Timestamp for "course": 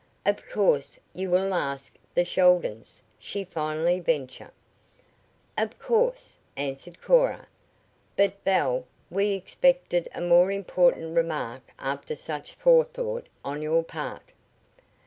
0.49-0.97, 5.77-6.39